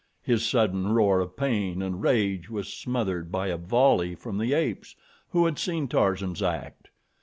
[0.23, 4.95] His sudden roar of pain and rage was smothered by a volley from the apes,
[5.29, 6.89] who had seen Tarzan's act.